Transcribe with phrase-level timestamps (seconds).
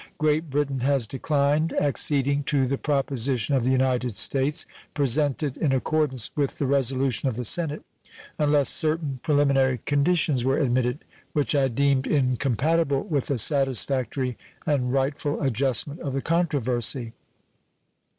[0.17, 6.31] Great Britain has declined acceding to the proposition of the United States, presented in accordance
[6.35, 7.83] with the resolution of the Senate,
[8.39, 15.39] unless certain preliminary conditions were admitted, which I deemed incompatible with a satisfactory and rightful
[15.39, 17.13] adjustment of the controversy.